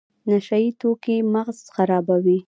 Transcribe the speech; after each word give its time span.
نشه 0.29 0.57
یي 0.63 0.69
توکي 0.79 1.15
مغز 1.33 1.59
خرابوي 1.75 2.37